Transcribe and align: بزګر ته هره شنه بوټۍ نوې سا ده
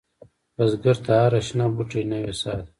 بزګر 0.55 0.97
ته 1.05 1.11
هره 1.21 1.39
شنه 1.47 1.65
بوټۍ 1.75 2.03
نوې 2.11 2.33
سا 2.41 2.51
ده 2.59 2.63